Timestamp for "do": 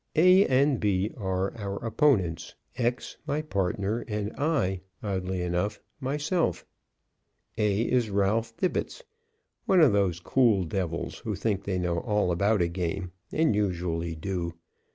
14.15-14.55